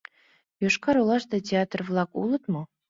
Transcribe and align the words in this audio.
—Йошкар-Олаште 0.61 1.37
театр-влак 1.47 2.09
улыт 2.21 2.43
мо? 2.53 2.61